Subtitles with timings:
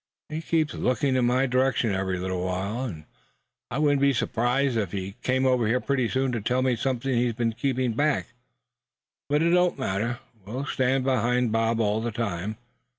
[0.29, 3.05] "He keeps looking in my direction every little while, and
[3.69, 7.33] I wouldn't be surprised if he came over pretty soon to tell me something he's
[7.33, 8.29] been keeping back.
[9.29, 12.57] But it don't matter; we'll stand behind Bob all the time.